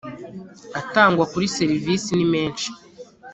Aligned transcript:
atangwa 0.79 1.23
kuri 1.31 1.45
serivisi 1.57 2.09
ni 2.15 2.25
menshi 2.33 2.69